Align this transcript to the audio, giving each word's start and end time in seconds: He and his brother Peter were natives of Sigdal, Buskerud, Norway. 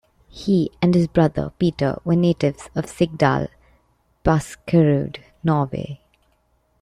He 0.29 0.71
and 0.81 0.95
his 0.95 1.05
brother 1.07 1.51
Peter 1.59 1.99
were 2.03 2.15
natives 2.15 2.71
of 2.73 2.87
Sigdal, 2.87 3.49
Buskerud, 4.25 5.19
Norway. 5.43 6.01